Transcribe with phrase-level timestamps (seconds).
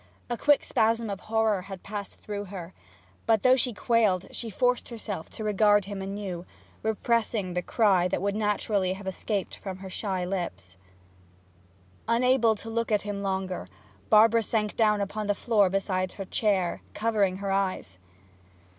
[0.31, 2.73] A quick spasm of horror had passed through her;
[3.27, 6.43] but though she quailed she forced herself to regard him anew,
[6.81, 10.75] repressing the cry that would naturally have escaped from her ashy lips.
[12.07, 13.67] Unable to look at him longer,
[14.09, 17.99] Barbara sank down on the floor beside her chair, covering her eyes.